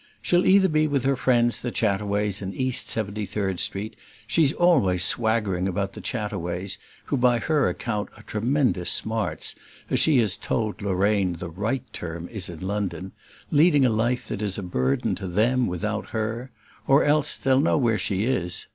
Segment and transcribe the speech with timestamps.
[0.19, 5.03] "She'll either be with her friends the Chataways, in East Seventy third Street she's always
[5.03, 9.53] swaggering about the Chataways, who by her account are tremendous 'smarts,'
[9.91, 13.11] as she has told Lorraine the right term is in London,
[13.51, 16.49] leading a life that is a burden to them without her;
[16.87, 18.65] or else they'll know where she is.